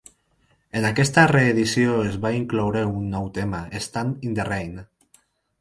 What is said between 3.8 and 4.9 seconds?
"Stand in the Rain".